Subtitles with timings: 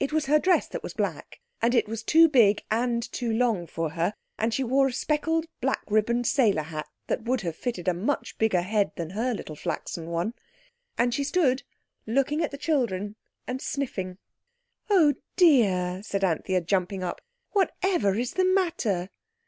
[0.00, 3.68] It was her dress that was black, and it was too big and too long
[3.68, 7.86] for her, and she wore a speckled black ribboned sailor hat that would have fitted
[7.86, 10.34] a much bigger head than her little flaxen one.
[10.98, 11.62] And she stood
[12.08, 13.14] looking at the children
[13.46, 14.18] and sniffing.
[14.90, 17.20] "Oh, dear!" said Anthea, jumping up.
[17.52, 19.10] "Whatever is the matter?"